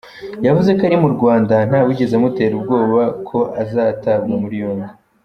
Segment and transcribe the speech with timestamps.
[0.45, 4.89] Yavuze ko ari mu Rwanda, nta wigeze amutera ubwoba ko azatabwa muri yombi.